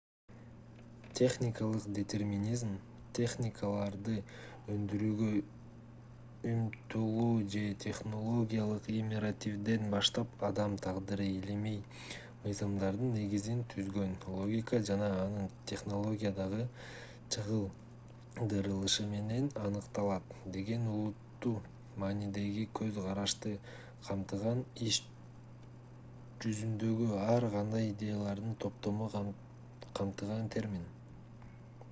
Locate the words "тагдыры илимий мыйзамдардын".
10.85-13.13